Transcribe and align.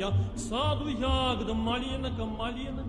моя, 0.00 0.12
саду 0.36 0.88
ягода, 0.88 1.54
малинка, 1.54 2.24
малинка. 2.24 2.84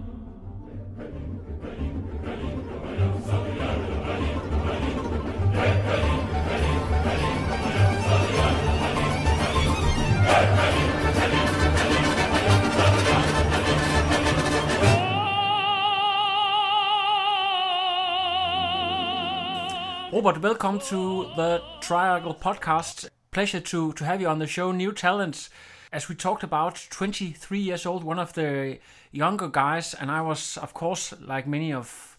Robert, 20.12 20.42
welcome 20.42 20.80
to 20.80 21.30
the 21.36 21.62
Triangle 21.82 22.34
Podcast. 22.34 23.10
Pleasure 23.32 23.60
to, 23.60 23.94
to 23.94 24.06
have 24.06 24.20
you 24.22 24.28
on 24.28 24.40
the 24.40 24.48
show. 24.48 24.72
New 24.72 24.92
talents. 24.92 25.50
As 25.93 26.09
we 26.09 26.15
talked 26.15 26.43
about, 26.43 26.87
23 26.89 27.59
years 27.59 27.85
old, 27.85 28.03
one 28.03 28.19
of 28.19 28.33
the 28.33 28.79
younger 29.11 29.47
guys, 29.47 29.93
and 29.93 30.11
I 30.11 30.23
was, 30.23 30.57
of 30.57 30.73
course, 30.73 31.13
like 31.21 31.47
many 31.47 31.71
of 31.73 32.17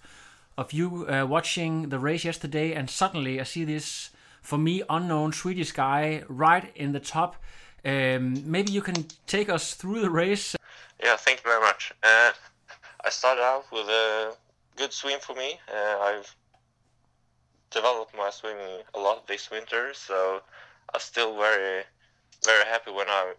of 0.56 0.72
you, 0.72 1.08
uh, 1.10 1.26
watching 1.26 1.90
the 1.90 1.98
race 1.98 2.24
yesterday, 2.24 2.74
and 2.74 2.88
suddenly 2.88 3.42
I 3.42 3.44
see 3.44 3.66
this, 3.66 4.12
for 4.44 4.60
me, 4.60 4.84
unknown 4.88 5.34
Swedish 5.34 5.72
guy 5.72 6.24
right 6.28 6.72
in 6.76 6.92
the 6.92 7.00
top. 7.00 7.36
Um, 7.84 8.50
maybe 8.52 8.72
you 8.72 8.82
can 8.84 9.08
take 9.26 9.50
us 9.50 9.74
through 9.74 10.02
the 10.02 10.12
race. 10.12 10.56
Yeah, 11.04 11.16
thank 11.18 11.40
you 11.40 11.50
very 11.50 11.62
much. 11.62 11.94
Uh, 12.04 12.32
I 13.04 13.10
started 13.10 13.42
out 13.42 13.66
with 13.72 13.88
a 13.90 14.36
good 14.76 14.94
swim 14.94 15.20
for 15.20 15.34
me. 15.36 15.60
Uh, 15.68 15.98
I've 16.00 16.36
developed 17.72 18.16
my 18.16 18.30
swimming 18.30 18.84
a 18.94 19.00
lot 19.00 19.26
this 19.26 19.50
winter, 19.50 19.96
so 19.96 20.42
I'm 20.94 21.02
still 21.02 21.36
very, 21.36 21.86
very 22.46 22.66
happy 22.66 22.92
when 22.92 23.10
I 23.10 23.34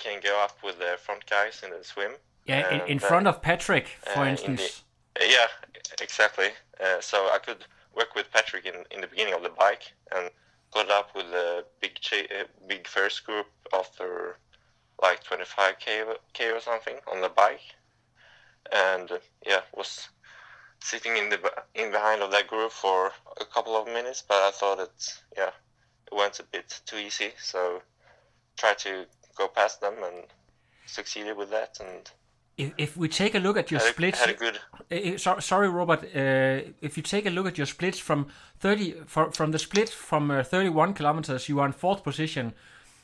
can 0.00 0.20
go 0.22 0.42
up 0.42 0.56
with 0.64 0.78
the 0.78 0.96
front 0.98 1.26
guys 1.26 1.62
in 1.64 1.70
the 1.70 1.84
swim. 1.84 2.12
Yeah, 2.46 2.74
in, 2.74 2.92
in 2.92 2.98
front 2.98 3.26
uh, 3.26 3.30
of 3.30 3.42
Patrick, 3.42 3.86
for 4.00 4.20
uh, 4.20 4.24
in 4.24 4.28
instance. 4.30 4.82
the- 5.14 5.26
yeah, 5.28 5.46
exactly. 6.00 6.48
Uh, 6.82 7.00
so 7.00 7.28
I 7.32 7.38
could 7.38 7.64
work 7.94 8.14
with 8.14 8.30
Patrick 8.32 8.64
in, 8.66 8.74
in 8.90 9.00
the 9.00 9.06
beginning 9.06 9.34
of 9.34 9.42
the 9.42 9.50
bike 9.50 9.92
and 10.14 10.30
got 10.72 10.90
up 10.90 11.14
with 11.14 11.26
a 11.26 11.64
big 11.80 11.94
cha- 12.00 12.46
big 12.66 12.86
first 12.86 13.24
group 13.24 13.46
after 13.72 14.38
like 15.02 15.22
25k 15.24 16.06
or- 16.06 16.16
k 16.32 16.50
or 16.50 16.60
something 16.60 16.96
on 17.12 17.20
the 17.20 17.28
bike, 17.28 17.74
and 18.72 19.10
uh, 19.10 19.18
yeah, 19.46 19.60
was 19.76 20.08
sitting 20.82 21.16
in 21.16 21.28
the 21.28 21.38
in 21.74 21.90
behind 21.90 22.22
of 22.22 22.30
that 22.30 22.46
group 22.46 22.72
for 22.72 23.12
a 23.40 23.44
couple 23.44 23.76
of 23.76 23.86
minutes, 23.86 24.22
but 24.26 24.38
I 24.38 24.50
thought 24.50 24.80
it 24.80 25.20
yeah 25.36 25.50
it 26.10 26.14
went 26.16 26.40
a 26.40 26.44
bit 26.44 26.80
too 26.86 26.96
easy, 26.96 27.32
so 27.38 27.82
try 28.56 28.74
to 28.74 29.06
go 29.42 29.48
past 29.60 29.76
them 29.80 29.96
and 30.08 30.18
succeeded 30.86 31.34
with 31.40 31.50
that 31.56 31.72
and 31.86 32.02
If, 32.56 32.72
if 32.86 32.96
we 32.96 33.08
take 33.08 33.34
a 33.38 33.42
look 33.46 33.56
at 33.56 33.70
your 33.70 33.80
had 33.80 33.90
a, 33.90 33.92
splits, 33.92 34.20
had 34.20 34.34
a 34.36 34.40
good 34.44 34.56
Uh, 34.90 35.18
so, 35.18 35.38
sorry, 35.40 35.68
Robert. 35.68 36.02
Uh, 36.04 36.72
if 36.88 36.92
you 36.96 37.02
take 37.02 37.26
a 37.26 37.30
look 37.30 37.46
at 37.46 37.56
your 37.56 37.66
splits 37.66 37.98
from 37.98 38.26
thirty 38.58 38.86
for, 39.06 39.32
from 39.32 39.52
the 39.52 39.58
split 39.58 39.88
from 39.88 40.30
uh, 40.30 40.42
thirty-one 40.42 40.92
kilometers, 40.94 41.48
you 41.48 41.60
are 41.60 41.66
in 41.66 41.72
fourth 41.72 42.02
position, 42.02 42.52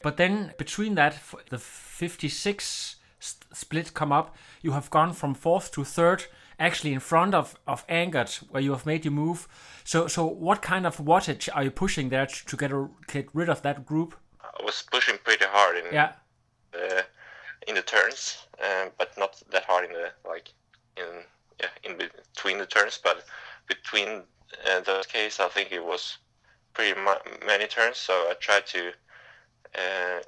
but 0.02 0.16
then 0.16 0.52
between 0.58 0.94
that, 0.96 1.14
the 1.48 1.58
fifty-six 1.58 2.96
st- 3.20 3.56
split 3.56 3.94
come 3.94 4.12
up. 4.18 4.26
You 4.62 4.72
have 4.72 4.88
gone 4.90 5.12
from 5.14 5.34
fourth 5.34 5.70
to 5.72 5.84
third, 5.84 6.26
actually 6.58 6.92
in 6.92 7.00
front 7.00 7.34
of 7.34 7.54
of 7.66 7.86
Angert, 7.86 8.42
where 8.50 8.64
you 8.64 8.72
have 8.72 8.86
made 8.86 9.04
your 9.04 9.14
move. 9.14 9.38
So, 9.84 10.08
so 10.08 10.26
what 10.26 10.60
kind 10.60 10.86
of 10.86 10.96
wattage 10.98 11.48
are 11.54 11.64
you 11.64 11.70
pushing 11.70 12.10
there 12.10 12.26
to, 12.26 12.46
to 12.46 12.56
get 12.56 12.72
a, 12.72 12.88
get 13.12 13.28
rid 13.34 13.48
of 13.48 13.60
that 13.62 13.86
group? 13.86 14.14
I 14.60 14.64
was 14.64 14.84
pushing 14.90 15.18
pretty 15.24 15.46
hard 15.46 15.76
in 15.78 15.84
Yeah, 15.94 16.12
the 16.76 17.04
in 17.68 17.74
the 17.74 17.82
turns, 17.82 18.46
um, 18.60 18.90
but 18.98 19.16
not 19.18 19.42
that 19.52 19.64
hard 19.64 19.86
in 19.86 19.92
the 19.92 20.08
like 20.28 20.52
in 20.96 21.04
yeah 21.60 21.70
in 21.90 21.96
between 21.98 22.58
the 22.58 22.66
turns. 22.66 23.00
But 23.02 23.24
between 23.68 24.22
uh, 24.70 24.80
those 24.80 25.06
cases, 25.06 25.40
I 25.40 25.48
think 25.48 25.72
it 25.72 25.84
was 25.84 26.18
pretty 26.74 26.98
many 27.46 27.66
turns. 27.66 27.96
So 27.98 28.12
I 28.12 28.34
tried 28.40 28.66
to 28.66 28.92
uh, 29.74 30.20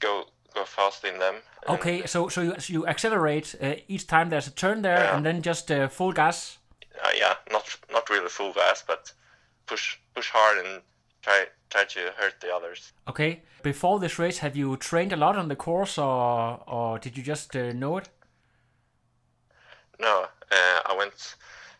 go 0.00 0.24
go 0.54 0.64
fast 0.64 1.04
in 1.04 1.18
them. 1.18 1.36
okay. 1.68 2.06
So, 2.06 2.28
so 2.28 2.40
you 2.42 2.54
so 2.58 2.72
you 2.72 2.86
accelerate 2.86 3.54
uh, 3.62 3.74
each 3.88 4.06
time 4.06 4.30
there's 4.30 4.46
a 4.48 4.54
turn 4.54 4.82
there, 4.82 4.98
Yeah. 5.04 5.16
and 5.16 5.24
then 5.24 5.42
just 5.42 5.70
uh, 5.70 5.88
full 5.88 6.12
gas. 6.12 6.58
Uh, 7.02 7.10
yeah, 7.16 7.34
not 7.50 7.64
not 7.92 8.10
really 8.10 8.28
full 8.28 8.52
gas, 8.52 8.84
but 8.86 9.12
push 9.66 9.98
push 10.14 10.30
hard 10.30 10.58
and 10.66 10.82
try 11.22 11.46
try 11.70 11.84
to 11.84 12.00
hurt 12.16 12.40
the 12.40 12.54
others. 12.54 12.92
Okay. 13.08 13.42
Before 13.62 13.98
this 13.98 14.18
race, 14.18 14.38
have 14.38 14.56
you 14.56 14.76
trained 14.76 15.12
a 15.12 15.16
lot 15.16 15.36
on 15.36 15.48
the 15.48 15.56
course, 15.56 15.98
or 15.98 16.62
or 16.66 16.98
did 16.98 17.16
you 17.16 17.22
just 17.22 17.54
uh, 17.56 17.72
know 17.72 17.96
it? 17.98 18.08
No, 20.00 20.26
uh, 20.52 20.80
I 20.86 20.94
went 20.96 21.36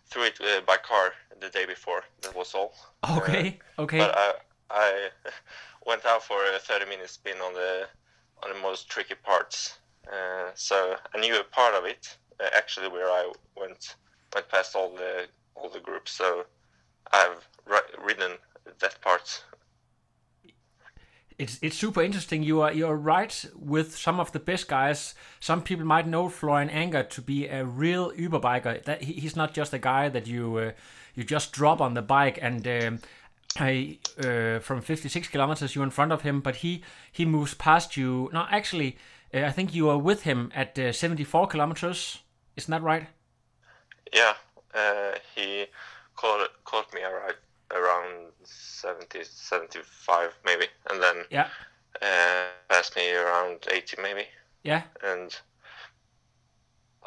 through 0.07 0.25
it 0.25 0.41
uh, 0.41 0.61
by 0.67 0.77
car 0.77 1.13
the 1.41 1.49
day 1.51 1.67
before. 1.67 2.03
That 2.23 2.35
was 2.35 2.55
all. 2.55 2.75
Okay. 3.19 3.59
Okay. 3.79 3.99
But 3.99 4.15
I 4.17 4.33
I 4.71 5.09
went 5.87 6.05
out 6.05 6.23
for 6.23 6.45
a 6.55 6.59
30 6.59 6.87
minute 6.87 7.11
spin 7.11 7.39
on 7.39 7.55
the 7.55 7.87
on 8.43 8.53
the 8.53 8.61
most 8.61 8.89
tricky 8.89 9.15
parts. 9.15 9.79
Uh, 10.07 10.51
so 10.55 10.97
I 11.15 11.21
knew 11.21 11.39
a 11.39 11.45
part 11.45 11.75
of 11.75 11.85
it 11.85 12.17
uh, 12.41 12.49
actually 12.55 12.89
where 12.89 13.09
I 13.09 13.31
went 13.57 13.97
went 14.35 14.49
past 14.49 14.75
all 14.75 14.91
the 14.95 15.27
all 15.55 15.69
the 15.69 15.81
groups. 15.81 16.13
So 16.13 16.45
I've 17.13 17.49
ri- 17.67 18.05
ridden 18.05 18.33
that 18.81 19.01
part. 19.01 19.45
it's 21.39 21.59
it's 21.63 21.77
super 21.77 22.03
interesting. 22.03 22.43
You 22.43 22.63
are 22.63 22.73
you're 22.73 22.97
right 22.97 23.45
with 23.55 23.97
some 23.97 24.21
of 24.21 24.33
the 24.33 24.41
best 24.41 24.69
guys. 24.69 25.15
Some 25.41 25.63
people 25.63 25.87
might 25.87 26.07
know 26.07 26.29
Florian 26.29 26.69
Angert 26.69 27.11
to 27.11 27.23
be 27.23 27.47
a 27.47 27.65
real 27.65 28.13
Uber 28.17 28.41
biker. 28.41 28.83
That 28.85 29.03
he, 29.03 29.15
he's 29.15 29.37
not 29.37 29.55
just 29.55 29.73
a 29.73 29.79
guy 29.79 30.09
that 30.09 30.27
you 30.27 30.57
uh, 30.57 30.73
you 31.15 31.25
just 31.25 31.53
drop 31.53 31.81
on 31.81 31.95
the 31.95 32.03
bike 32.03 32.39
and. 32.43 32.67
Um, 32.67 33.01
I, 33.57 33.99
uh, 34.19 34.61
from 34.61 34.83
56 34.83 35.29
kilometers, 35.29 35.75
you're 35.75 35.83
in 35.83 35.91
front 35.91 36.13
of 36.13 36.21
him, 36.21 36.41
but 36.43 36.57
he 36.57 36.85
he 37.11 37.25
moves 37.25 37.55
past 37.55 37.97
you. 37.97 38.29
No, 38.33 38.47
actually, 38.51 38.99
uh, 39.33 39.41
I 39.41 39.51
think 39.51 39.75
you 39.75 39.89
are 39.89 39.99
with 39.99 40.23
him 40.23 40.53
at 40.55 40.79
uh, 40.79 40.93
74 40.93 41.49
kilometers. 41.49 42.19
Isn't 42.57 42.71
that 42.71 42.83
right? 42.83 43.09
Yeah, 44.13 44.35
uh, 44.75 45.19
he 45.35 45.67
caught 46.15 46.51
caught 46.65 46.93
me 46.95 47.03
around 47.03 47.35
around 47.71 48.33
70 48.45 49.25
75 49.25 50.39
maybe, 50.45 50.67
and 50.91 51.03
then 51.03 51.17
Yeah, 51.31 51.49
uh, 52.03 52.47
passed 52.69 52.97
me 52.97 53.13
around 53.13 53.67
80 53.71 53.97
maybe. 54.03 54.27
yeah. 54.63 54.83
and 55.03 55.37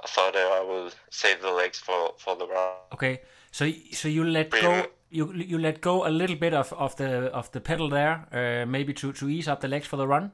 I 0.03 0.07
thought 0.07 0.35
I 0.35 0.63
would 0.63 0.93
save 1.09 1.41
the 1.41 1.51
legs 1.51 1.79
for 1.79 2.13
for 2.17 2.35
the 2.35 2.47
run. 2.47 2.75
Okay, 2.93 3.21
so 3.51 3.69
so 3.91 4.07
you 4.07 4.23
let 4.23 4.49
Pretty 4.49 4.65
go 4.65 4.85
you 5.09 5.33
you 5.33 5.57
let 5.59 5.81
go 5.81 6.07
a 6.07 6.09
little 6.09 6.35
bit 6.37 6.53
of, 6.53 6.73
of 6.73 6.95
the 6.95 7.29
of 7.33 7.51
the 7.51 7.59
pedal 7.61 7.89
there, 7.89 8.25
uh, 8.31 8.65
maybe 8.65 8.93
to, 8.93 9.11
to 9.13 9.29
ease 9.29 9.47
up 9.47 9.59
the 9.61 9.67
legs 9.67 9.87
for 9.87 9.97
the 9.97 10.07
run. 10.07 10.31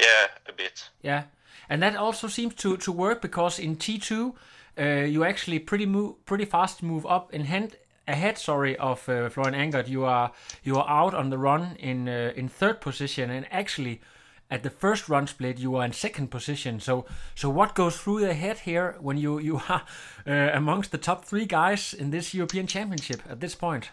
Yeah, 0.00 0.26
a 0.48 0.52
bit. 0.52 0.90
Yeah, 1.02 1.24
and 1.68 1.82
that 1.82 1.96
also 1.96 2.28
seems 2.28 2.54
to, 2.56 2.76
to 2.78 2.92
work 2.92 3.20
because 3.20 3.58
in 3.58 3.76
T 3.76 3.98
two, 3.98 4.34
uh, 4.78 5.04
you 5.06 5.22
actually 5.24 5.58
pretty 5.58 5.86
move 5.86 6.24
pretty 6.24 6.46
fast 6.46 6.82
move 6.82 7.06
up 7.06 7.32
in 7.34 7.44
hand 7.44 7.76
ahead. 8.06 8.38
Sorry 8.38 8.76
of 8.76 9.08
uh, 9.08 9.28
Florian 9.28 9.54
Angert. 9.54 9.88
You 9.88 10.04
are 10.04 10.32
you 10.62 10.76
are 10.76 10.88
out 10.88 11.14
on 11.14 11.30
the 11.30 11.38
run 11.38 11.76
in 11.76 12.08
uh, 12.08 12.32
in 12.36 12.48
third 12.48 12.80
position, 12.80 13.30
and 13.30 13.46
actually 13.50 14.00
at 14.50 14.62
the 14.62 14.70
first 14.70 15.08
run 15.08 15.26
split 15.26 15.58
you 15.58 15.76
are 15.76 15.84
in 15.84 15.92
second 15.92 16.28
position. 16.30 16.80
So 16.80 17.06
so 17.34 17.48
what 17.48 17.74
goes 17.74 17.96
through 17.96 18.20
the 18.20 18.34
head 18.34 18.60
here 18.60 18.96
when 19.00 19.16
you 19.16 19.38
you 19.38 19.62
are 19.68 19.82
uh, 20.26 20.50
amongst 20.52 20.92
the 20.92 20.98
top 20.98 21.24
three 21.24 21.46
guys 21.46 21.94
in 21.94 22.10
this 22.10 22.34
European 22.34 22.66
Championship 22.66 23.22
at 23.28 23.40
this 23.40 23.54
point? 23.54 23.90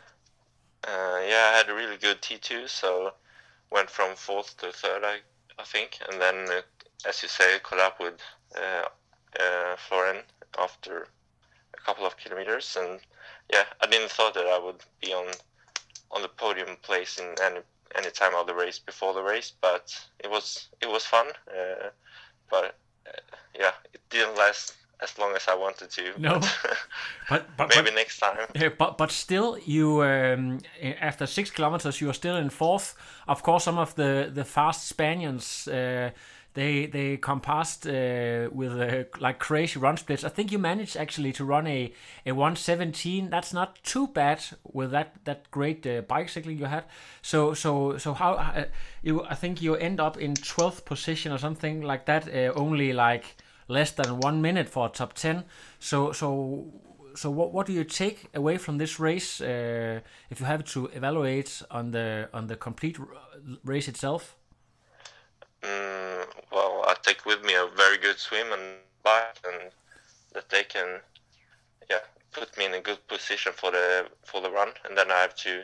Uh, 0.83 1.19
yeah, 1.27 1.51
I 1.51 1.57
had 1.57 1.69
a 1.69 1.73
really 1.73 1.97
good 1.97 2.21
T2, 2.21 2.69
so 2.69 3.13
went 3.69 3.89
from 3.89 4.15
fourth 4.15 4.57
to 4.57 4.71
third, 4.71 5.03
I, 5.03 5.17
I 5.57 5.63
think, 5.63 5.99
and 6.09 6.21
then, 6.21 6.49
uh, 6.49 6.61
as 7.07 7.21
you 7.21 7.27
say, 7.29 7.59
up 7.79 7.99
with 7.99 8.15
uh, 8.55 8.85
uh, 9.39 9.75
Florian 9.77 10.23
after 10.57 11.07
a 11.73 11.81
couple 11.85 12.05
of 12.05 12.17
kilometers, 12.17 12.77
and 12.79 12.99
yeah, 13.51 13.65
I 13.81 13.87
didn't 13.87 14.11
thought 14.11 14.33
that 14.35 14.47
I 14.47 14.59
would 14.59 14.83
be 15.01 15.13
on 15.13 15.27
on 16.11 16.21
the 16.21 16.27
podium 16.27 16.75
place 16.81 17.19
in 17.19 17.35
any 17.43 17.59
any 17.95 18.11
time 18.11 18.35
of 18.35 18.47
the 18.47 18.53
race 18.53 18.79
before 18.79 19.13
the 19.13 19.23
race, 19.23 19.53
but 19.61 19.93
it 20.19 20.29
was 20.29 20.69
it 20.81 20.89
was 20.89 21.05
fun. 21.05 21.27
Uh, 21.47 21.89
but 22.49 22.75
uh, 23.07 23.19
yeah, 23.57 23.71
it 23.93 24.01
didn't 24.09 24.37
last 24.37 24.75
as 25.01 25.17
long 25.17 25.35
as 25.35 25.47
I 25.47 25.55
wanted 25.55 25.89
to. 25.91 26.13
No. 26.17 26.41
But 27.29 27.45
but 27.57 27.69
maybe 27.69 27.85
but, 27.85 27.95
next 27.95 28.19
time. 28.19 28.37
Yeah, 28.55 28.69
but 28.77 28.97
but 28.97 29.11
still, 29.11 29.57
you 29.65 30.03
um, 30.03 30.59
after 31.01 31.25
six 31.25 31.51
kilometers, 31.51 32.01
you 32.01 32.09
are 32.09 32.13
still 32.13 32.35
in 32.35 32.49
fourth. 32.49 32.95
Of 33.27 33.43
course, 33.43 33.63
some 33.63 33.77
of 33.77 33.95
the 33.95 34.31
the 34.33 34.45
fast 34.45 34.87
Spaniards. 34.87 35.67
Uh, 35.67 36.11
they 36.55 36.87
they 36.87 37.17
come 37.17 37.41
past 37.41 37.85
uh, 37.85 38.49
with 38.51 38.71
uh, 38.71 39.03
like 39.19 39.37
crazy 39.39 39.79
run 39.79 39.97
splits. 39.97 40.23
I 40.23 40.29
think 40.29 40.51
you 40.51 40.57
managed 40.57 40.97
actually 40.97 41.31
to 41.33 41.45
run 41.45 41.67
a 41.67 41.93
a 42.25 42.31
117. 42.31 43.29
That's 43.29 43.53
not 43.53 43.81
too 43.83 44.07
bad 44.07 44.43
with 44.63 44.91
that 44.91 45.13
that 45.25 45.51
great 45.51 45.85
uh, 45.85 46.01
bicycling 46.01 46.57
you 46.57 46.65
had. 46.65 46.85
So 47.21 47.53
so 47.53 47.97
so 47.97 48.13
how 48.13 48.33
uh, 48.33 48.65
you 49.03 49.23
I 49.23 49.35
think 49.35 49.61
you 49.61 49.75
end 49.75 49.99
up 49.99 50.17
in 50.17 50.33
12th 50.33 50.85
position 50.85 51.31
or 51.31 51.37
something 51.37 51.81
like 51.81 52.05
that. 52.05 52.27
Uh, 52.27 52.51
only 52.55 52.93
like 52.93 53.35
less 53.69 53.91
than 53.91 54.19
one 54.19 54.41
minute 54.41 54.67
for 54.67 54.87
a 54.87 54.89
top 54.89 55.13
10. 55.13 55.45
So 55.79 56.11
so 56.11 56.65
so 57.15 57.29
what 57.29 57.53
what 57.53 57.65
do 57.65 57.73
you 57.73 57.83
take 57.83 58.27
away 58.33 58.57
from 58.57 58.77
this 58.77 58.99
race 58.99 59.41
uh, 59.41 60.01
if 60.29 60.39
you 60.39 60.45
have 60.45 60.63
to 60.65 60.87
evaluate 60.87 61.61
on 61.71 61.91
the 61.91 62.29
on 62.33 62.47
the 62.47 62.55
complete 62.55 62.97
race 63.63 63.87
itself? 63.87 64.35
Mm, 65.61 66.25
well, 66.51 66.83
I 66.87 66.95
take 67.01 67.25
with 67.25 67.43
me 67.43 67.53
a 67.53 67.67
very 67.75 67.97
good 67.97 68.17
swim 68.17 68.51
and 68.51 68.61
bike, 69.03 69.39
and 69.45 69.71
that 70.33 70.49
they 70.49 70.63
can, 70.63 70.99
yeah, 71.89 71.99
put 72.31 72.57
me 72.57 72.65
in 72.65 72.73
a 72.73 72.79
good 72.79 73.05
position 73.07 73.51
for 73.53 73.71
the 73.71 74.07
for 74.23 74.41
the 74.41 74.49
run, 74.49 74.69
and 74.85 74.97
then 74.97 75.11
I 75.11 75.19
have 75.19 75.35
to 75.35 75.63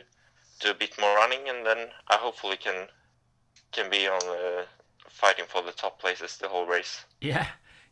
do 0.60 0.70
a 0.70 0.74
bit 0.74 0.98
more 1.00 1.14
running, 1.16 1.48
and 1.48 1.64
then 1.64 1.88
I 2.08 2.16
hopefully 2.16 2.56
can 2.56 2.88
can 3.72 3.90
be 3.90 4.06
on 4.06 4.20
uh, 4.28 4.64
fighting 5.08 5.46
for 5.48 5.62
the 5.62 5.72
top 5.72 5.98
places 5.98 6.36
the 6.36 6.48
whole 6.48 6.66
race. 6.66 7.04
Yeah, 7.20 7.46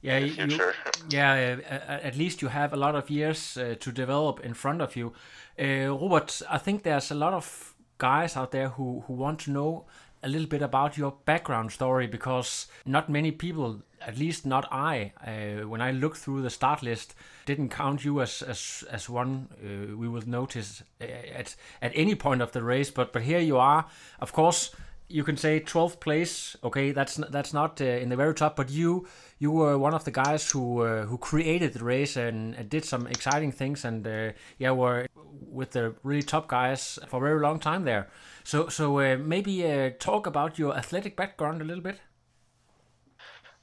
yeah, 0.05 0.19
in 0.19 0.49
the 0.49 0.55
you, 0.55 0.73
yeah. 1.09 1.56
At 2.03 2.17
least 2.17 2.43
you 2.43 2.49
have 2.49 2.73
a 2.73 2.77
lot 2.77 2.95
of 2.95 3.09
years 3.11 3.56
uh, 3.56 3.75
to 3.81 3.93
develop 3.93 4.41
in 4.41 4.55
front 4.55 4.83
of 4.83 4.97
you. 4.97 5.12
Uh, 5.59 5.97
Robert, 5.97 6.43
I 6.51 6.59
think 6.59 6.83
there's 6.83 7.11
a 7.11 7.15
lot 7.15 7.33
of 7.33 7.75
guys 7.99 8.37
out 8.37 8.51
there 8.51 8.69
who 8.69 9.05
who 9.06 9.15
want 9.15 9.41
to 9.41 9.51
know 9.51 9.85
a 10.23 10.29
little 10.29 10.49
bit 10.49 10.62
about 10.62 10.97
your 10.97 11.15
background 11.25 11.71
story 11.71 12.06
because 12.06 12.67
not 12.87 13.09
many 13.09 13.31
people, 13.31 13.83
at 14.01 14.19
least 14.19 14.47
not 14.47 14.67
I, 14.73 15.12
uh, 15.27 15.69
when 15.69 15.83
I 15.83 15.91
looked 15.91 16.17
through 16.17 16.43
the 16.43 16.50
start 16.50 16.83
list, 16.83 17.15
didn't 17.47 17.69
count 17.69 18.05
you 18.05 18.21
as 18.21 18.43
as, 18.43 18.85
as 18.91 19.09
one 19.09 19.49
uh, 19.62 19.97
we 19.97 20.09
will 20.09 20.27
notice 20.27 20.83
uh, 21.00 21.05
at 21.05 21.57
at 21.81 21.93
any 21.95 22.15
point 22.15 22.43
of 22.43 22.53
the 22.53 22.62
race. 22.62 22.91
But 22.91 23.12
but 23.12 23.23
here 23.23 23.41
you 23.41 23.59
are, 23.59 23.87
of 24.21 24.33
course. 24.33 24.71
You 25.14 25.22
can 25.22 25.37
say 25.37 25.61
12th 25.61 26.00
place. 26.00 26.56
Okay, 26.64 26.90
that's 26.90 27.14
that's 27.31 27.52
not 27.52 27.81
uh, 27.81 27.84
in 27.84 28.08
the 28.08 28.16
very 28.16 28.34
top, 28.34 28.56
but 28.56 28.69
you 28.69 29.06
you 29.38 29.52
were 29.52 29.78
one 29.78 29.94
of 29.94 30.02
the 30.02 30.11
guys 30.11 30.50
who 30.50 30.82
uh, 30.82 31.05
who 31.06 31.19
created 31.19 31.72
the 31.72 31.84
race 31.84 32.16
and, 32.16 32.69
did 32.69 32.84
some 32.84 33.06
exciting 33.06 33.52
things, 33.52 33.84
and 33.84 34.05
uh, 34.05 34.32
yeah, 34.58 34.72
were 34.72 35.06
with 35.52 35.70
the 35.70 35.94
really 36.02 36.25
top 36.25 36.49
guys 36.49 36.99
for 37.06 37.19
a 37.19 37.28
very 37.28 37.40
long 37.40 37.61
time 37.61 37.84
there. 37.84 38.08
So 38.43 38.69
so 38.69 38.99
uh, 38.99 39.16
maybe 39.16 39.64
uh, 39.64 39.90
talk 40.00 40.26
about 40.26 40.58
your 40.58 40.76
athletic 40.76 41.14
background 41.14 41.62
a 41.62 41.64
little 41.64 41.84
bit. 41.84 42.00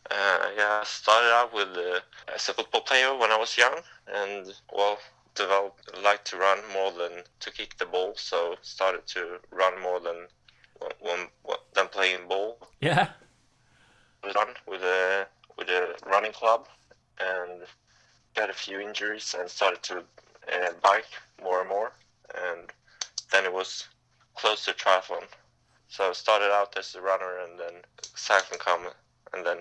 Uh, 0.09 0.39
yeah, 0.55 0.79
I 0.79 0.83
started 0.85 1.33
out 1.33 1.53
with 1.53 1.77
as 2.33 2.47
a 2.47 2.53
football 2.53 2.81
player 2.81 3.13
when 3.17 3.29
I 3.29 3.37
was 3.37 3.57
young, 3.57 3.77
and 4.07 4.53
well, 4.71 4.99
developed 5.35 6.01
like 6.01 6.23
to 6.25 6.37
run 6.37 6.59
more 6.71 6.93
than 6.93 7.23
to 7.41 7.51
kick 7.51 7.77
the 7.77 7.85
ball. 7.85 8.13
So 8.15 8.55
started 8.61 9.05
to 9.07 9.39
run 9.51 9.81
more 9.81 9.99
than 9.99 10.27
when, 10.99 11.27
than 11.73 11.87
playing 11.87 12.27
ball. 12.27 12.57
Yeah. 12.79 13.09
Run 14.23 14.47
with 14.67 14.81
a 14.81 15.27
with 15.57 15.69
a 15.69 15.95
running 16.05 16.31
club, 16.31 16.67
and 17.19 17.61
got 18.35 18.49
a 18.49 18.53
few 18.53 18.79
injuries 18.79 19.35
and 19.37 19.49
started 19.49 19.81
to 19.83 19.97
uh, 19.97 20.71
bike 20.81 21.11
more 21.41 21.61
and 21.61 21.69
more, 21.69 21.91
and 22.35 22.69
then 23.31 23.45
it 23.45 23.53
was 23.53 23.87
close 24.35 24.65
to 24.65 24.73
triathlon. 24.73 25.23
So 25.87 26.09
I 26.09 26.13
started 26.13 26.51
out 26.51 26.77
as 26.77 26.95
a 26.95 27.01
runner, 27.01 27.39
and 27.43 27.59
then 27.59 27.81
cycling 28.15 28.59
come, 28.59 28.87
and 29.33 29.45
then 29.45 29.57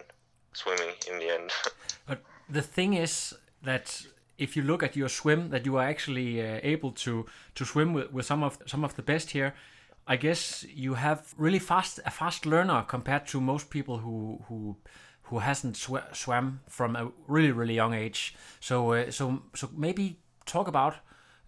swimming 0.53 0.95
in 1.11 1.19
the 1.19 1.35
end. 1.35 1.51
But 2.07 2.23
the 2.49 2.63
thing 2.63 2.95
is 2.95 3.35
that 3.63 4.03
if 4.39 4.57
you 4.57 4.63
look 4.63 4.83
at 4.83 4.97
your 4.97 5.09
swim, 5.09 5.51
that 5.51 5.67
you 5.67 5.77
are 5.77 5.87
actually 5.89 6.41
uh, 6.41 6.61
able 6.63 6.93
to 6.93 7.27
to 7.55 7.65
swim 7.65 7.93
with, 7.93 8.13
with 8.13 8.27
some 8.27 8.43
of 8.43 8.59
some 8.67 8.85
of 8.85 8.95
the 8.95 9.03
best 9.03 9.31
here. 9.31 9.55
I 10.11 10.17
guess 10.17 10.67
you 10.69 10.95
have 10.95 11.33
really 11.37 11.61
fast 11.61 12.01
a 12.05 12.11
fast 12.11 12.45
learner 12.45 12.83
compared 12.83 13.29
to 13.29 13.41
most 13.41 13.71
people 13.71 13.99
who 13.99 14.43
who 14.49 14.77
who 15.23 15.39
hasn't 15.39 15.77
sw- 15.77 16.11
swam 16.13 16.61
from 16.69 16.97
a 16.97 17.13
really 17.29 17.53
really 17.53 17.75
young 17.75 17.95
age. 17.95 18.35
So 18.59 18.93
uh, 18.93 19.13
so 19.13 19.43
so 19.55 19.71
maybe 19.77 20.17
talk 20.47 20.67
about 20.67 20.95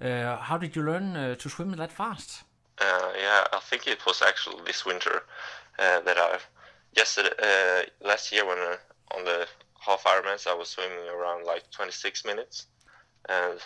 uh, 0.00 0.36
how 0.36 0.58
did 0.58 0.76
you 0.76 0.84
learn 0.84 1.16
uh, 1.16 1.34
to 1.34 1.48
swim 1.48 1.72
that 1.72 1.90
fast? 1.90 2.44
Uh, 2.78 3.12
yeah, 3.18 3.44
I 3.52 3.58
think 3.68 3.88
it 3.88 4.06
was 4.06 4.22
actually 4.22 4.62
this 4.64 4.86
winter 4.86 5.24
uh, 5.80 6.00
that 6.00 6.16
I 6.16 6.38
yesterday 6.96 7.34
uh, 7.42 8.06
last 8.06 8.30
year 8.30 8.46
when 8.46 8.58
on 9.16 9.24
the 9.24 9.48
half 9.86 10.04
Ironmans 10.04 10.46
I 10.46 10.54
was 10.54 10.68
swimming 10.68 11.08
around 11.08 11.46
like 11.46 11.68
26 11.72 12.24
minutes, 12.24 12.68
and 13.28 13.58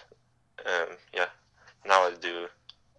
um, 0.65 0.97
yeah, 1.13 1.29
now 1.85 2.01
I 2.09 2.15
do. 2.19 2.49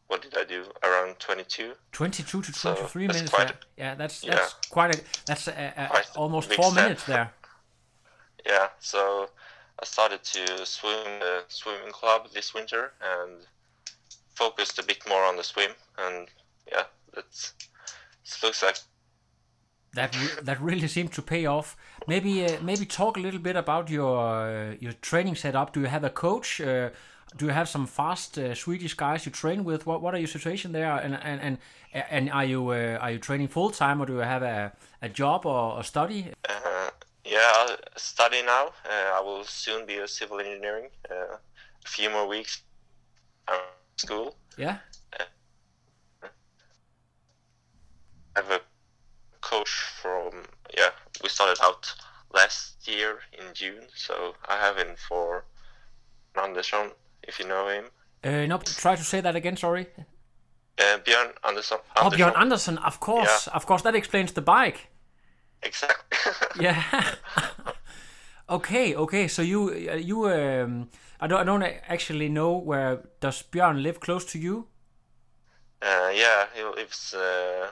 What 0.08 0.22
did 0.22 0.38
I 0.38 0.46
do? 0.46 0.64
Around 0.84 1.20
22. 1.20 1.74
22 1.92 2.42
to 2.42 2.52
23 2.54 3.08
that's 3.08 3.16
minutes. 3.18 3.34
quite. 3.34 3.52
Yeah, 3.78 3.96
that's 3.96 4.24
yeah. 4.24 4.36
that's 4.36 4.54
quite 4.70 4.96
a 4.96 5.02
that's 5.26 5.48
a, 5.48 5.74
a, 5.78 5.88
Quite 5.88 6.10
almost 6.16 6.54
four 6.54 6.72
step. 6.72 6.84
minutes 6.84 7.04
there. 7.06 7.32
Yeah, 8.46 8.68
so 8.80 9.28
I 9.82 9.86
started 9.86 10.24
to 10.24 10.66
swim 10.66 11.20
the 11.20 11.44
swimming 11.50 11.92
club 11.92 12.30
this 12.34 12.54
winter 12.54 12.94
and 13.02 13.46
focused 14.36 14.80
a 14.80 14.84
bit 14.84 15.00
more 15.10 15.24
on 15.26 15.36
the 15.36 15.44
swim, 15.44 15.72
and 15.98 16.30
yeah, 16.72 16.84
that's 17.14 17.54
it 18.24 18.38
looks 18.44 18.64
like 18.64 18.78
That 19.96 20.16
re- 20.16 20.42
that 20.44 20.62
really 20.62 20.88
seemed 20.88 21.12
to 21.14 21.22
pay 21.22 21.46
off. 21.46 21.76
Maybe 22.08 22.46
uh, 22.46 22.62
maybe 22.62 22.86
talk 22.86 23.18
a 23.18 23.20
little 23.20 23.42
bit 23.42 23.56
about 23.58 23.90
your 23.90 24.18
uh, 24.18 24.76
your 24.80 24.94
training 25.02 25.36
setup. 25.36 25.74
Do 25.74 25.82
you 25.82 25.88
have 25.88 26.06
a 26.06 26.10
coach? 26.10 26.62
Uh, 26.62 26.90
do 27.38 27.46
you 27.46 27.52
have 27.52 27.70
some 27.70 27.88
fast 27.88 28.38
uh, 28.38 28.56
Swedish 28.56 28.96
guys 28.96 29.26
you 29.26 29.32
train 29.32 29.64
with? 29.64 29.86
What 29.86 30.02
what 30.02 30.14
are 30.14 30.18
your 30.18 30.28
situation 30.28 30.72
there? 30.72 30.92
And 30.92 31.16
and 31.16 31.42
and 31.42 31.58
and 31.94 32.32
are 32.32 32.46
you 32.46 32.70
uh, 32.70 32.98
are 33.02 33.12
you 33.12 33.20
training 33.20 33.48
full 33.48 33.70
time 33.72 34.02
or 34.02 34.06
do 34.06 34.14
you 34.14 34.20
have 34.20 34.44
a, 34.44 34.74
a 35.02 35.10
job 35.10 35.46
or 35.46 35.80
a 35.80 35.84
study? 35.84 36.32
Uh, 36.48 36.90
yeah, 37.24 37.52
I'll 37.56 37.78
study 37.96 38.42
now. 38.42 38.68
Uh, 38.86 39.18
I 39.18 39.22
will 39.22 39.44
soon 39.44 39.86
be 39.86 39.98
a 39.98 40.08
civil 40.08 40.40
engineering. 40.40 40.90
Uh, 41.10 41.38
a 41.86 41.90
few 41.90 42.10
more 42.10 42.28
weeks. 42.28 42.62
I'm 43.48 43.60
school. 43.98 44.36
Yeah. 44.58 44.78
I 46.24 46.30
have 48.36 48.52
a 48.52 48.62
coach 49.42 49.70
from 50.02 50.44
yeah. 50.76 50.90
We 51.24 51.30
started 51.30 51.58
out 51.64 51.94
last 52.34 52.88
year 52.88 53.20
in 53.34 53.54
June, 53.54 53.86
so 53.96 54.36
I 54.48 54.58
have 54.58 54.78
him 54.78 54.96
for 55.08 55.46
Andersson, 56.36 56.92
if 57.24 57.40
you 57.40 57.48
know 57.48 57.68
him. 57.68 57.86
Uh, 58.24 58.46
no, 58.46 58.58
try 58.58 58.96
to 58.96 59.04
say 59.04 59.22
that 59.22 59.36
again. 59.36 59.58
Sorry. 59.58 59.88
Uh, 60.80 60.98
Björn 61.06 61.32
Andersson. 61.44 61.80
Oh, 61.96 62.10
Björn 62.10 62.38
Andersson. 62.38 62.78
Of 62.80 63.00
course, 63.00 63.48
of 63.48 63.66
course. 63.66 63.82
That 63.84 63.96
explains 63.96 64.34
the 64.34 64.42
bike. 64.42 64.90
Exactly. 65.64 66.04
Yeah. 66.60 66.84
okay, 68.50 68.96
okay. 68.96 69.28
So 69.28 69.42
you 69.42 69.74
you 69.74 70.30
um 70.30 70.90
I 71.20 71.28
don't 71.28 71.42
I 71.42 71.44
don't 71.44 71.64
actually 71.64 72.30
know 72.30 72.58
where 72.58 73.04
does 73.20 73.44
Björn 73.44 73.82
live 73.82 74.00
close 74.00 74.26
to 74.26 74.40
you? 74.40 74.68
Uh, 75.82 76.12
yeah, 76.14 76.46
he 76.56 76.64
lives 76.64 77.14
uh, 77.14 77.70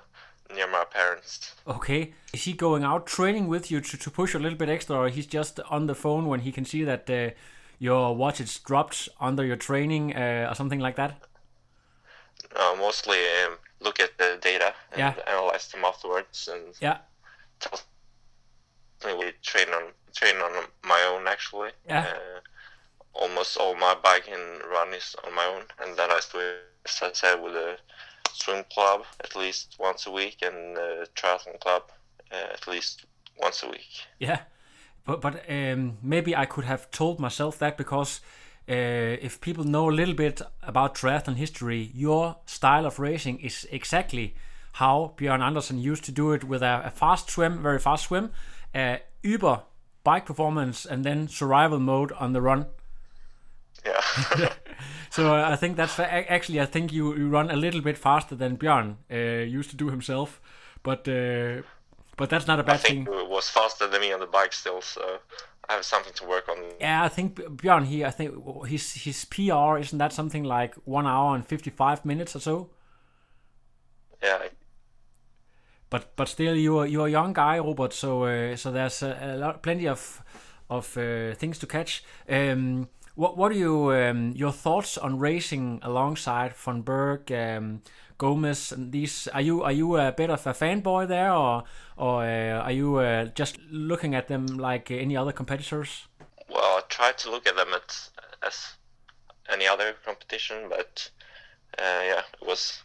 near 0.54 0.68
my 0.68 0.84
parents. 0.86 1.56
Okay. 1.68 2.14
Is 2.34 2.44
he 2.44 2.54
going 2.54 2.84
out 2.84 3.08
training 3.08 3.48
with 3.48 3.72
you 3.72 3.82
to, 3.82 3.98
to 3.98 4.12
push 4.12 4.36
a 4.36 4.40
little 4.40 4.58
bit 4.58 4.70
extra, 4.70 4.96
or 4.96 5.10
he's 5.10 5.26
just 5.26 5.60
on 5.70 5.88
the 5.88 5.96
phone 5.96 6.28
when 6.28 6.42
he 6.42 6.52
can 6.52 6.66
see 6.66 6.84
that 6.84 7.10
uh, 7.10 7.32
your 7.80 8.16
watch 8.16 8.40
is 8.40 8.60
dropped 8.60 9.10
under 9.20 9.44
your 9.46 9.56
training 9.58 10.16
uh, 10.16 10.48
or 10.50 10.56
something 10.56 10.80
like 10.80 10.96
that? 10.96 11.18
Uh, 12.56 12.76
mostly 12.78 13.18
um, 13.46 13.58
look 13.82 14.00
at 14.00 14.18
the 14.18 14.38
data 14.42 14.74
and 14.92 15.00
Yeah. 15.00 15.14
analyze 15.28 15.68
them 15.68 15.84
afterwards, 15.84 16.48
and 16.48 16.76
Yeah. 16.80 16.98
tell 17.60 17.80
me 19.06 19.14
we 19.14 19.32
train 19.42 19.70
on 19.70 19.94
train 20.14 20.38
on 20.38 20.68
my 20.84 21.02
own 21.04 21.28
actually. 21.28 21.72
Yeah. 21.88 22.06
Uh, 22.08 22.40
almost 23.14 23.58
all 23.58 23.76
my 23.76 23.96
bike 23.96 24.28
and 24.28 24.64
run 24.72 24.94
is 24.94 25.16
on 25.26 25.34
my 25.34 25.46
own, 25.46 25.64
and 25.80 25.98
then 25.98 26.12
I 26.12 26.20
swim, 26.20 26.56
as 26.86 27.02
I 27.02 27.12
said, 27.14 27.42
with 27.42 27.56
a 27.56 27.78
swim 28.34 28.64
club 28.72 29.06
at 29.24 29.36
least 29.36 29.76
once 29.80 30.06
a 30.08 30.12
week, 30.12 30.38
and 30.42 30.78
a 30.78 31.08
triathlon 31.16 31.60
club 31.60 31.84
uh, 32.32 32.54
at 32.54 32.68
least 32.68 33.06
once 33.38 33.64
a 33.64 33.70
week. 33.70 34.08
Yeah, 34.20 34.42
but 35.06 35.22
but 35.22 35.44
um, 35.50 35.98
maybe 36.02 36.36
I 36.36 36.46
could 36.46 36.66
have 36.66 36.90
told 36.92 37.20
myself 37.20 37.58
that 37.60 37.78
because 37.78 38.22
uh, 38.68 38.74
if 39.22 39.40
people 39.42 39.64
know 39.64 39.90
a 39.90 39.92
little 39.92 40.14
bit 40.14 40.42
about 40.64 40.96
triathlon 40.96 41.36
history, 41.36 41.92
your 41.94 42.38
style 42.46 42.86
of 42.86 43.00
racing 43.00 43.40
is 43.40 43.68
exactly 43.72 44.36
how 44.74 45.14
Björn 45.18 45.42
Andersson 45.42 45.80
used 45.80 46.04
to 46.06 46.12
do 46.12 46.34
it 46.34 46.44
with 46.44 46.62
a, 46.62 46.82
a 46.86 46.90
fast 46.90 47.30
swim, 47.30 47.62
very 47.62 47.80
fast 47.80 48.06
swim, 48.06 48.32
uh, 48.74 48.98
Uber 49.24 49.62
bike 50.04 50.26
performance, 50.26 50.86
and 50.86 51.04
then 51.04 51.28
survival 51.28 51.80
mode 51.80 52.12
on 52.14 52.34
the 52.34 52.42
run. 52.42 52.66
Yeah. 53.86 54.54
So 55.16 55.34
uh, 55.34 55.50
I 55.50 55.56
think 55.56 55.78
that's 55.78 55.98
actually 55.98 56.60
I 56.60 56.66
think 56.66 56.92
you, 56.92 57.16
you 57.16 57.30
run 57.30 57.50
a 57.50 57.56
little 57.56 57.80
bit 57.80 57.98
faster 57.98 58.36
than 58.36 58.58
Björn 58.58 58.98
uh, 59.10 59.46
used 59.46 59.70
to 59.70 59.78
do 59.78 59.90
himself, 59.90 60.42
but 60.84 61.08
uh, 61.08 61.62
but 62.18 62.30
that's 62.30 62.48
not 62.48 62.60
a 62.60 62.64
bad 62.64 62.82
think 62.82 63.06
thing. 63.06 63.06
was 63.06 63.50
faster 63.50 63.88
than 63.88 64.02
me 64.02 64.12
on 64.14 64.20
the 64.20 64.26
bike 64.28 64.54
still, 64.54 64.82
so 64.82 65.20
I 65.70 65.74
have 65.74 65.86
something 65.86 66.14
to 66.14 66.26
work 66.26 66.50
on. 66.50 66.58
Yeah, 66.80 67.04
I 67.04 67.10
think 67.10 67.36
Björn 67.36 67.86
he 67.86 68.04
I 68.06 68.12
think 68.12 68.34
his 68.68 68.94
his 68.94 69.26
PR 69.26 69.78
isn't 69.78 69.98
that 69.98 70.14
something 70.14 70.44
like 70.44 70.76
one 70.86 71.08
hour 71.08 71.36
and 71.36 71.46
fifty 71.46 71.70
five 71.70 72.06
minutes 72.06 72.36
or 72.36 72.40
so. 72.40 72.70
Yeah, 74.22 74.50
But 75.90 76.16
but 76.16 76.28
still 76.28 76.56
you 76.56 76.80
are 76.80 76.86
you 76.88 77.02
are 77.04 77.08
a 77.08 77.12
young 77.12 77.34
guy, 77.34 77.60
Robert. 77.60 77.94
So 77.94 78.24
uh, 78.24 78.56
so 78.56 78.72
there's 78.72 79.02
a, 79.04 79.18
a 79.22 79.38
lot, 79.38 79.62
plenty 79.64 79.88
of 79.88 80.22
of 80.70 80.98
uh, 80.98 81.34
things 81.36 81.60
to 81.60 81.68
catch. 81.68 82.04
Um, 82.30 82.90
what 83.16 83.38
what 83.38 83.52
are 83.52 83.56
you 83.56 83.92
um, 83.92 84.34
your 84.36 84.52
thoughts 84.52 84.98
on 84.98 85.20
racing 85.20 85.80
alongside 85.82 86.56
von 86.56 86.82
Berg, 86.82 87.32
um, 87.32 87.82
Gomez, 88.18 88.72
and 88.72 88.92
these? 88.92 89.28
Are 89.34 89.42
you 89.42 89.64
are 89.64 89.72
you 89.72 89.98
a 89.98 90.12
bit 90.12 90.30
of 90.30 90.46
a 90.48 90.54
fanboy 90.54 91.08
there, 91.08 91.34
or 91.34 91.64
or 91.98 92.24
uh, 92.24 92.62
are 92.62 92.72
you 92.72 92.98
uh, 92.98 93.26
just 93.26 93.58
looking 93.72 94.16
at 94.16 94.28
them 94.28 94.46
like 94.46 94.92
any 94.92 95.18
other 95.18 95.32
competitors? 95.32 96.08
well, 96.50 96.78
I 96.78 96.82
try 96.90 97.12
to 97.12 97.32
look 97.32 97.48
at 97.48 97.56
them 97.56 97.74
at, 97.74 98.10
as 98.44 98.74
any 99.50 99.68
other 99.68 99.94
competition, 100.06 100.70
but 100.70 101.10
uh, 101.78 102.02
yeah, 102.04 102.22
it 102.42 102.48
was 102.48 102.80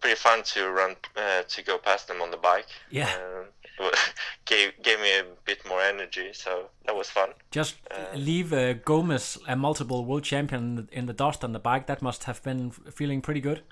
pretty 0.00 0.16
fun 0.16 0.42
to 0.42 0.70
run 0.70 0.96
uh, 1.16 1.42
to 1.42 1.62
go 1.62 1.78
past 1.78 2.08
them 2.08 2.22
on 2.22 2.30
the 2.30 2.36
bike. 2.36 2.66
Yeah. 2.90 3.10
Um, 3.14 3.46
gave 4.44 4.72
gave 4.82 5.00
me 5.00 5.18
a 5.18 5.24
bit 5.44 5.66
more 5.68 5.80
energy, 5.82 6.30
so 6.32 6.70
that 6.86 6.96
was 6.96 7.08
fun. 7.10 7.30
Just 7.50 7.76
leave 8.14 8.52
uh, 8.52 8.74
Gomez, 8.84 9.38
a 9.48 9.56
multiple 9.56 10.04
world 10.04 10.24
champion, 10.24 10.62
in 10.64 10.74
the, 10.76 10.86
in 10.92 11.06
the 11.06 11.12
dust 11.12 11.44
on 11.44 11.52
the 11.52 11.58
bike. 11.58 11.86
That 11.86 12.02
must 12.02 12.24
have 12.24 12.42
been 12.42 12.70
feeling 12.70 13.20
pretty 13.22 13.40
good. 13.40 13.62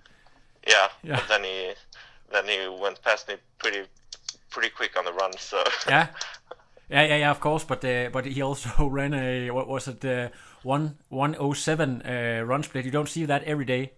Yeah, 0.67 0.89
Yeah. 1.03 1.17
but 1.17 1.29
then 1.29 1.45
he 1.45 1.73
then 2.33 2.45
he 2.47 2.69
went 2.83 3.03
past 3.03 3.29
me 3.29 3.35
pretty 3.59 3.83
pretty 4.51 4.71
quick 4.71 4.97
on 4.97 5.05
the 5.05 5.13
run. 5.13 5.33
So 5.39 5.63
yeah. 5.89 6.09
Yeah, 6.91 7.03
yeah, 7.07 7.17
yeah, 7.17 7.31
of 7.31 7.41
course, 7.41 7.65
but 7.65 7.83
uh, 7.83 8.11
but 8.13 8.27
he 8.27 8.43
also 8.43 8.87
ran 8.87 9.15
a 9.15 9.51
what 9.51 9.67
was 9.69 9.89
it, 9.89 10.05
uh, 10.05 10.29
one 10.63 10.99
one 11.09 11.35
oh 11.39 11.55
seven 11.55 12.03
uh, 12.03 12.43
run 12.45 12.63
split. 12.63 12.85
You 12.85 12.91
don't 12.91 13.09
see 13.09 13.25
that 13.25 13.43
every 13.45 13.65
day, 13.65 13.93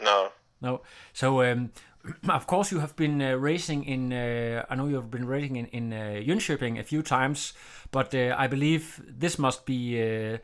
no, 0.00 0.28
no. 0.60 0.82
So 1.14 1.42
um, 1.42 1.70
of 2.28 2.46
course 2.46 2.70
you 2.72 2.80
have 2.80 2.94
been 2.96 3.20
uh, 3.22 3.34
racing 3.36 3.84
in. 3.84 4.12
Uh, 4.12 4.64
I 4.70 4.74
know 4.74 4.88
you 4.88 4.96
have 4.96 5.10
been 5.10 5.26
racing 5.26 5.56
in 5.56 5.66
in 5.66 5.92
uh, 5.92 6.20
Jönköping 6.26 6.78
a 6.78 6.82
few 6.84 7.02
times, 7.02 7.54
but 7.90 8.14
uh, 8.14 8.34
I 8.44 8.48
believe 8.48 9.00
this 9.20 9.38
must 9.38 9.64
be 9.66 9.98
uh, 10.00 10.38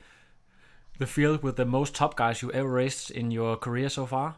the 0.99 1.07
field 1.07 1.43
with 1.43 1.57
the 1.57 1.65
most 1.65 1.95
top 1.95 2.17
guys 2.17 2.43
you 2.43 2.51
ever 2.53 2.69
raced 2.69 3.11
in 3.11 3.31
your 3.31 3.57
career 3.57 3.89
so 3.89 4.07
far. 4.07 4.35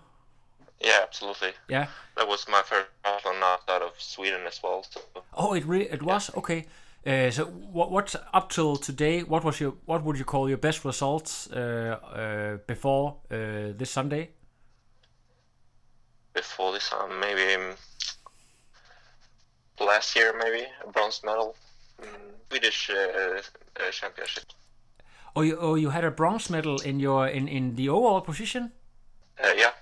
yeah, 0.80 1.00
absolutely. 1.02 1.52
Yeah. 1.68 1.87
That 2.16 2.28
was 2.28 2.47
my 2.49 2.62
first 2.62 2.87
triathlon 3.04 3.42
outside 3.42 3.83
of 3.83 3.92
Sweden 3.99 4.47
as 4.47 4.61
well. 4.62 4.83
So 4.90 5.00
Oh, 5.35 5.54
it 5.56 5.64
really 5.66 5.88
it 5.90 6.02
was 6.02 6.30
okay. 6.37 6.64
Uh, 7.06 7.30
so 7.30 7.45
what 7.73 7.90
what's 7.90 8.16
up 8.33 8.50
till 8.50 8.76
today? 8.76 9.23
What 9.23 9.45
was 9.45 9.61
your 9.61 9.75
what 9.87 10.02
would 10.04 10.18
you 10.18 10.25
call 10.25 10.49
your 10.49 10.59
best 10.59 10.85
results 10.85 11.49
uh, 11.52 11.99
uh, 12.02 12.56
before 12.66 13.16
uh, 13.30 13.73
this 13.78 13.90
Sunday? 13.90 14.30
Before 16.36 16.72
this, 16.72 16.92
um, 16.92 17.18
maybe 17.20 17.54
um, 17.54 17.74
last 19.80 20.14
year, 20.16 20.32
maybe 20.38 20.66
a 20.86 20.90
bronze 20.92 21.22
medal, 21.24 21.56
Swedish 22.48 22.90
uh, 22.90 23.40
uh, 23.80 23.90
championship. 23.90 24.44
Oh, 25.34 25.42
you 25.42 25.56
oh 25.60 25.74
you 25.74 25.90
had 25.90 26.04
a 26.04 26.10
bronze 26.10 26.50
medal 26.50 26.76
in 26.80 27.00
your 27.00 27.26
in 27.28 27.48
in 27.48 27.74
the 27.76 27.88
overall 27.88 28.20
position. 28.20 28.72
Uh, 29.42 29.52
yeah, 29.56 29.72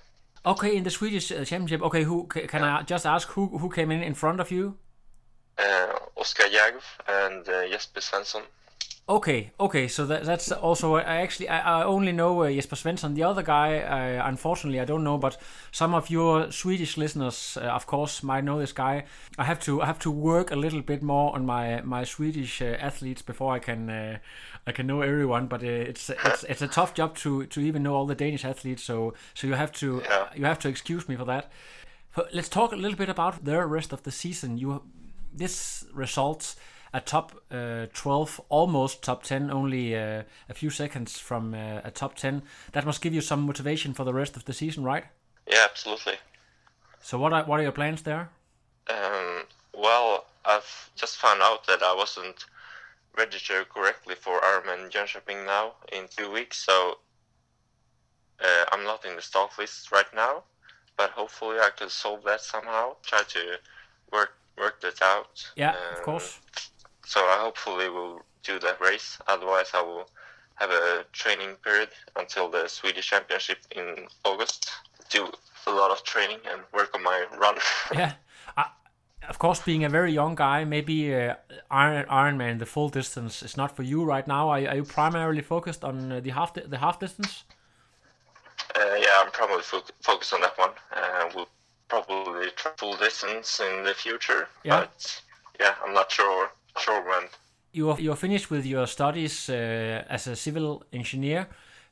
Okay, 0.45 0.75
in 0.77 0.83
the 0.83 0.91
Swedish 0.91 1.31
uh, 1.31 1.45
championship. 1.45 1.81
Okay, 1.81 2.03
who 2.03 2.27
ca- 2.27 2.47
can 2.47 2.63
I 2.63 2.83
just 2.83 3.05
ask 3.05 3.27
who 3.29 3.57
who 3.59 3.69
came 3.69 3.91
in 3.91 4.01
in 4.03 4.13
front 4.15 4.39
of 4.39 4.51
you? 4.51 4.77
uh, 5.57 5.95
Oskar 6.17 6.49
Jägv 6.49 6.83
and 7.07 7.47
uh, 7.47 7.67
Jesper 7.71 8.01
Svensson. 8.01 8.43
Okay, 9.07 9.51
okay, 9.59 9.87
so 9.87 10.03
that, 10.07 10.23
that's 10.23 10.51
also 10.51 10.95
I 10.95 11.17
actually 11.17 11.47
I, 11.47 11.81
I 11.81 11.83
only 11.83 12.11
know 12.11 12.41
uh, 12.41 12.51
Jesper 12.51 12.75
Svensson. 12.75 13.13
The 13.13 13.21
other 13.21 13.43
guy, 13.43 13.77
uh, 13.81 14.27
unfortunately, 14.27 14.79
I 14.79 14.85
don't 14.85 15.03
know. 15.03 15.19
But 15.19 15.37
some 15.71 15.93
of 15.93 16.09
your 16.09 16.51
Swedish 16.51 16.97
listeners, 16.97 17.55
uh, 17.61 17.65
of 17.65 17.85
course, 17.85 18.23
might 18.23 18.43
know 18.43 18.57
this 18.57 18.73
guy. 18.73 19.05
I 19.37 19.43
have 19.43 19.59
to 19.59 19.79
I 19.83 19.85
have 19.85 19.99
to 19.99 20.09
work 20.09 20.49
a 20.49 20.55
little 20.55 20.81
bit 20.81 21.03
more 21.03 21.35
on 21.35 21.45
my 21.45 21.81
my 21.81 22.03
Swedish 22.03 22.63
uh, 22.63 22.77
athletes 22.79 23.21
before 23.21 23.53
I 23.53 23.59
can 23.59 23.91
uh, 23.91 24.17
I 24.65 24.71
can 24.71 24.87
know 24.87 25.01
everyone. 25.01 25.45
But 25.45 25.61
uh, 25.61 25.67
it's 25.67 26.09
it's 26.09 26.43
it's 26.45 26.63
a 26.63 26.67
tough 26.67 26.95
job 26.95 27.15
to 27.17 27.45
to 27.45 27.59
even 27.61 27.83
know 27.83 27.93
all 27.93 28.07
the 28.07 28.15
Danish 28.15 28.43
athletes. 28.43 28.81
So 28.83 29.13
so 29.35 29.45
you 29.45 29.53
have 29.53 29.71
to 29.73 30.01
Yeah. 30.09 30.29
you 30.35 30.45
have 30.45 30.59
to 30.59 30.67
excuse 30.67 31.07
me 31.07 31.15
for 31.15 31.25
that. 31.25 31.51
But 32.15 32.33
let's 32.33 32.49
talk 32.49 32.71
a 32.71 32.75
little 32.75 32.97
bit 32.97 33.09
about 33.09 33.45
the 33.45 33.63
rest 33.67 33.93
of 33.93 34.01
the 34.01 34.11
season. 34.11 34.57
You 34.57 34.81
this 35.31 35.85
results 35.93 36.55
a 36.95 37.01
top 37.01 37.43
uh, 37.51 37.87
12, 37.93 38.41
almost 38.49 39.03
top 39.03 39.23
10, 39.23 39.51
only 39.51 39.95
uh, 39.95 40.23
a 40.49 40.53
few 40.53 40.69
seconds 40.69 41.19
from 41.19 41.53
uh, 41.53 41.81
a 41.83 41.91
top 41.91 42.15
10. 42.15 42.41
That 42.71 42.85
must 42.85 43.01
give 43.01 43.13
you 43.13 43.21
some 43.21 43.41
motivation 43.41 43.93
for 43.93 44.05
the 44.05 44.13
rest 44.13 44.37
of 44.37 44.45
the 44.45 44.53
season, 44.53 44.83
right? 44.83 45.05
Yeah, 45.47 45.65
absolutely. 45.69 46.15
So 47.01 47.17
what 47.19 47.33
are 47.33 47.43
what 47.43 47.59
are 47.59 47.63
your 47.63 47.71
plans 47.71 48.01
there? 48.01 48.29
Um, 48.89 49.43
well, 49.73 50.25
I've 50.45 50.89
just 50.95 51.17
found 51.17 51.41
out 51.41 51.67
that 51.67 51.83
I 51.83 51.93
wasn't 51.93 52.45
registered 53.17 53.69
correctly 53.69 54.15
for 54.15 54.39
Ironman 54.41 54.91
Jönköping 54.91 55.45
now 55.45 55.73
in 55.91 56.07
two 56.07 56.31
weeks, 56.31 56.57
so 56.65 56.99
uh, 58.39 58.65
I'm 58.71 58.83
not 58.83 59.05
in 59.05 59.15
the 59.15 59.21
start 59.21 59.51
list 59.57 59.91
right 59.91 60.11
now. 60.13 60.43
But 60.97 61.09
hopefully, 61.11 61.57
I 61.59 61.71
could 61.77 61.91
solve 61.91 62.23
that 62.23 62.41
somehow. 62.41 62.95
Try 63.03 63.23
to 63.23 63.59
work 64.11 64.33
work 64.57 64.79
that 64.81 65.01
out. 65.01 65.51
Yeah, 65.55 65.75
of 65.91 65.97
Um, 65.97 66.03
course. 66.03 66.39
So 67.05 67.21
I 67.21 67.37
hopefully 67.39 67.89
will 67.89 68.21
do 68.43 68.59
that 68.59 68.81
race. 68.81 69.17
Otherwise, 69.27 69.71
I 69.73 69.81
will 69.81 70.09
have 70.55 70.71
a 70.71 71.05
training 71.13 71.55
period 71.63 71.89
until 72.15 72.49
the 72.49 72.67
Swedish 72.67 73.07
Championship 73.09 73.59
in 73.71 74.07
August. 74.23 74.71
Do 75.09 75.31
a 75.67 75.71
lot 75.71 75.91
of 75.91 76.03
training 76.03 76.39
and 76.51 76.61
work 76.73 76.95
on 76.95 77.03
my 77.03 77.25
run. 77.37 77.55
Yeah. 77.93 78.13
I, 78.57 78.65
of 79.29 79.39
course, 79.39 79.61
being 79.61 79.83
a 79.83 79.89
very 79.89 80.11
young 80.11 80.35
guy, 80.35 80.63
maybe 80.65 81.13
uh, 81.13 81.35
Iron 81.69 82.05
Ironman, 82.07 82.59
the 82.59 82.65
full 82.65 82.89
distance, 82.89 83.43
is 83.43 83.57
not 83.57 83.75
for 83.75 83.83
you 83.83 84.03
right 84.03 84.27
now. 84.27 84.49
Are, 84.49 84.67
are 84.67 84.75
you 84.75 84.83
primarily 84.83 85.41
focused 85.41 85.83
on 85.83 86.11
uh, 86.11 86.19
the 86.19 86.31
half 86.31 86.53
di- 86.53 86.67
the 86.67 86.77
half 86.77 86.99
distance? 86.99 87.43
Uh, 88.75 88.95
yeah, 88.97 89.21
I'm 89.21 89.31
probably 89.31 89.61
fo- 89.61 89.83
focused 90.01 90.33
on 90.33 90.41
that 90.41 90.57
one. 90.57 90.71
Uh, 90.95 91.29
we'll 91.35 91.49
probably 91.87 92.49
try 92.55 92.71
full 92.77 92.97
distance 92.97 93.59
in 93.59 93.83
the 93.83 93.93
future. 93.93 94.47
Yeah. 94.63 94.81
But 94.81 95.21
yeah, 95.59 95.75
I'm 95.83 95.93
not 95.93 96.11
sure 96.11 96.49
sure 96.77 97.01
when. 97.07 97.29
you 97.73 97.89
are 97.91 97.99
you're 97.99 98.15
finished 98.15 98.49
with 98.51 98.65
your 98.65 98.87
studies 98.87 99.49
uh, 99.49 100.03
as 100.09 100.27
a 100.27 100.35
civil 100.35 100.83
engineer. 100.93 101.47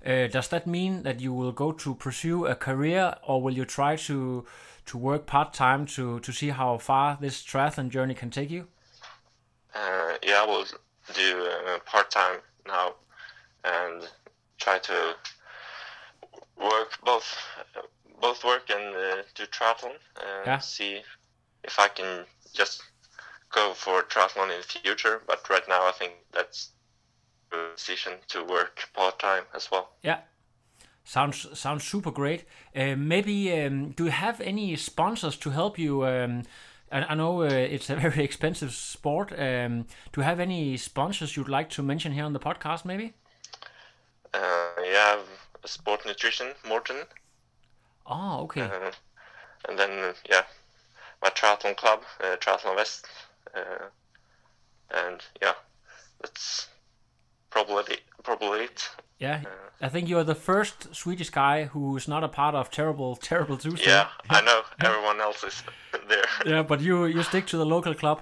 Uh, 0.06 0.28
does 0.28 0.48
that 0.50 0.68
mean 0.68 1.04
that 1.04 1.20
you 1.22 1.34
will 1.34 1.52
go 1.54 1.72
to 1.72 1.96
pursue 1.96 2.46
a 2.46 2.56
career, 2.56 3.16
or 3.28 3.42
will 3.42 3.54
you 3.54 3.66
try 3.66 3.96
to 3.96 4.46
to 4.86 4.98
work 4.98 5.25
part 5.25 5.54
time 5.54 5.86
to 5.86 6.20
to 6.20 6.32
see 6.32 6.50
how 6.50 6.78
far 6.78 7.18
this 7.22 7.44
triathlon 7.44 7.90
journey 7.90 8.13
can 8.13 8.30
take 8.30 8.50
you? 8.52 8.68
Uh, 9.75 10.18
yeah, 10.24 10.42
I 10.44 10.46
will 10.46 10.66
do 11.13 11.48
uh, 11.48 11.80
part 11.86 12.12
time 12.12 12.40
now 12.68 12.96
and 13.63 14.08
try 14.58 14.80
to 14.80 15.16
work 16.58 16.98
both 17.04 17.25
both 18.22 18.44
work 18.44 18.70
and 18.70 18.96
uh, 18.96 19.24
do 19.36 19.46
triathlon 19.46 19.96
and 20.22 20.46
Yeah. 20.46 20.60
see 20.60 21.02
if 21.63 21.80
I 21.80 21.88
can 21.88 22.25
just 22.54 22.82
go 23.54 23.74
for 23.74 24.04
triathlon 24.04 24.52
in 24.54 24.62
the 24.62 24.68
future. 24.68 25.22
But 25.28 25.50
right 25.50 25.68
now, 25.68 25.88
I 25.88 25.94
think 25.94 26.14
that's 26.34 26.72
a 27.52 27.58
decision 27.76 28.14
to 28.30 28.44
work 28.44 28.90
part 28.94 29.20
time 29.20 29.46
as 29.56 29.72
well. 29.72 29.92
Yeah, 30.04 30.22
sounds 31.04 31.48
sounds 31.60 31.84
super 31.86 32.12
great. 32.12 32.46
Uh, 32.76 32.96
maybe 32.98 33.52
um, 33.64 33.92
do 33.92 34.06
you 34.06 34.12
have 34.12 34.42
any 34.42 34.76
sponsors 34.76 35.38
to 35.38 35.52
help 35.52 35.80
you? 35.80 36.06
Um, 36.06 36.44
I, 36.92 37.04
I 37.04 37.16
know 37.16 37.44
uh, 37.44 37.46
it's 37.46 37.90
a 37.90 37.96
very 38.10 38.24
expensive 38.24 38.74
sport. 38.74 39.32
Um, 39.34 39.84
do 40.12 40.22
you 40.22 40.24
have 40.24 40.40
any 40.40 40.78
sponsors 40.78 41.38
you'd 41.38 41.50
like 41.50 41.70
to 41.72 41.84
mention 41.84 42.14
here 42.14 42.26
on 42.26 42.34
the 42.34 42.40
podcast? 42.40 42.86
Maybe. 42.86 43.14
Uh, 44.34 44.74
yeah, 44.84 45.20
sport 45.66 46.06
nutrition, 46.06 46.54
Maurten, 46.64 47.08
Oh, 48.06 48.44
okay. 48.44 48.72
uh, 48.72 48.92
and 49.70 49.80
then 49.80 49.92
uh, 50.04 50.14
yeah, 50.30 50.44
my 51.24 51.30
triathlon 51.32 51.78
club, 51.78 52.04
uh, 52.22 52.38
Triathlon 52.38 52.76
West, 52.78 53.08
uh, 53.56 53.86
and 55.06 55.22
yeah, 55.42 55.54
that's 56.22 56.68
probably 57.50 57.98
probably 58.24 58.66
it. 58.66 58.90
Yeah, 59.20 59.42
I 59.82 59.90
think 59.90 60.10
you're 60.10 60.24
the 60.24 60.36
first 60.36 60.94
Swedish 60.96 61.30
guy 61.30 61.66
who's 61.66 62.08
not 62.08 62.24
a 62.24 62.28
part 62.28 62.56
of 62.56 62.70
terrible, 62.70 63.16
terrible 63.16 63.58
Tuesday. 63.58 63.90
Yeah, 63.90 64.08
I 64.30 64.42
know. 64.48 64.62
Everyone 64.80 65.22
else 65.22 65.44
is 65.44 65.64
there. 66.10 66.26
Yeah, 66.46 66.64
but 66.64 66.82
you 66.82 67.06
you 67.06 67.24
stick 67.24 67.46
to 67.48 67.58
the 67.58 67.66
local 67.66 67.94
club. 67.94 68.22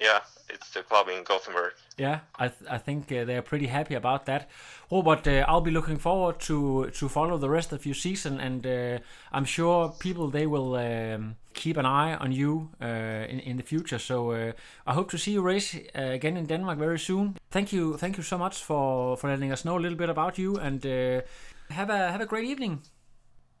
Yeah, 0.00 0.20
it's 0.48 0.70
the 0.70 0.82
club 0.82 1.08
in 1.08 1.24
Gothenburg. 1.24 1.72
Yeah, 1.98 2.20
I 2.38 2.48
th- 2.48 2.70
I 2.70 2.78
think 2.78 3.12
uh, 3.12 3.24
they're 3.24 3.42
pretty 3.42 3.66
happy 3.66 3.94
about 3.94 4.26
that. 4.26 4.48
Robert, 4.90 5.26
uh, 5.26 5.44
I'll 5.48 5.60
be 5.60 5.70
looking 5.70 5.98
forward 5.98 6.40
to 6.40 6.90
to 6.90 7.08
follow 7.08 7.38
the 7.38 7.48
rest 7.48 7.72
of 7.72 7.86
your 7.86 7.94
season, 7.94 8.40
and 8.40 8.66
uh, 8.66 8.98
I'm 9.32 9.44
sure 9.44 9.94
people 9.98 10.30
they 10.30 10.46
will 10.46 10.74
um, 10.74 11.36
keep 11.52 11.76
an 11.76 11.86
eye 11.86 12.16
on 12.16 12.32
you 12.32 12.70
uh, 12.82 13.30
in 13.30 13.40
in 13.40 13.56
the 13.56 13.62
future. 13.62 13.98
So 13.98 14.32
uh, 14.32 14.52
I 14.86 14.92
hope 14.92 15.10
to 15.10 15.18
see 15.18 15.32
you 15.32 15.42
race 15.42 15.76
uh, 15.76 16.14
again 16.14 16.36
in 16.36 16.46
Denmark 16.46 16.78
very 16.78 16.98
soon. 16.98 17.36
Thank 17.50 17.72
you, 17.72 17.96
thank 17.96 18.16
you 18.16 18.24
so 18.24 18.38
much 18.38 18.64
for 18.64 19.16
for 19.16 19.30
letting 19.30 19.52
us 19.52 19.62
know 19.62 19.76
a 19.76 19.80
little 19.80 19.98
bit 19.98 20.10
about 20.10 20.38
you, 20.38 20.56
and 20.58 20.84
uh, 20.84 21.20
have 21.70 21.90
a 21.90 22.10
have 22.10 22.22
a 22.22 22.26
great 22.26 22.44
evening. 22.44 22.82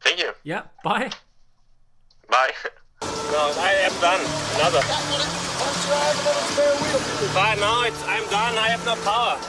Thank 0.00 0.18
you. 0.18 0.32
Yeah, 0.42 0.62
bye. 0.82 1.10
Bye. 2.28 2.54
No, 3.34 3.50
I 3.58 3.72
am 3.82 3.90
done. 4.00 4.20
Another. 4.54 4.78
But 7.34 7.58
now 7.58 7.82
it's, 7.82 8.00
I'm 8.06 8.22
done. 8.30 8.56
I 8.56 8.68
have 8.68 8.86
no 8.86 8.94
power. 9.02 9.34